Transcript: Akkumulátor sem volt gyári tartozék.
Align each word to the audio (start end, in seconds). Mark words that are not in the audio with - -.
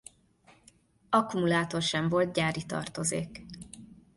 Akkumulátor 1.09 1.81
sem 1.81 2.09
volt 2.09 2.33
gyári 2.33 2.65
tartozék. 2.65 3.45